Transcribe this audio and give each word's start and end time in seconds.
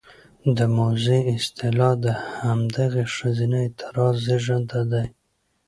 د 0.57 0.59
موذي 0.77 1.19
اصطلاح 1.35 1.93
د 2.05 2.05
همدغې 2.41 3.03
ښځينه 3.15 3.57
اعتراض 3.65 4.15
زېږنده 4.25 4.81
دى: 4.91 5.03